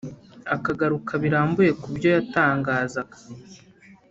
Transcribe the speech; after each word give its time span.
akagaruka 0.55 1.11
birambuye 1.23 1.71
ku 1.81 1.87
byo 1.95 2.09
yatangazaga 2.15 3.17